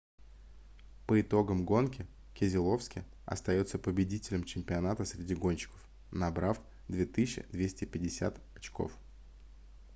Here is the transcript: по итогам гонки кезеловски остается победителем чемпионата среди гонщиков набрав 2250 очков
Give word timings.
по 1.05 1.21
итогам 1.21 1.63
гонки 1.63 2.07
кезеловски 2.33 3.03
остается 3.27 3.77
победителем 3.77 4.43
чемпионата 4.45 5.05
среди 5.05 5.35
гонщиков 5.35 5.79
набрав 6.09 6.59
2250 6.87 8.35
очков 8.55 8.91